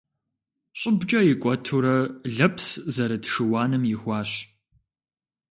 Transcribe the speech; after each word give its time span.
Щӏыбкӏэ 0.79 1.19
икӏуэтурэ 1.31 1.95
лэпс 2.35 2.67
зэрыт 2.93 3.23
шыуаным 3.31 3.83
ихуащ. 3.93 4.31